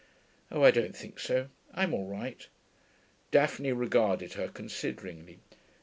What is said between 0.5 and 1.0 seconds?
'Oh, I don't